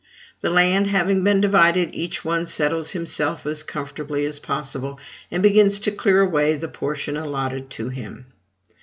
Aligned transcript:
The 0.41 0.49
land 0.49 0.87
having 0.87 1.23
been 1.23 1.41
divided, 1.41 1.93
each 1.93 2.25
one 2.25 2.47
settles 2.47 2.89
himself 2.89 3.45
as 3.45 3.61
comfortably 3.61 4.25
as 4.25 4.39
possible, 4.39 4.99
and 5.29 5.43
begins 5.43 5.79
to 5.81 5.91
clear 5.91 6.21
away 6.21 6.55
the 6.55 6.67
portion 6.69 7.15
allotted 7.15 7.69
to 7.69 7.89
him. 7.89 8.25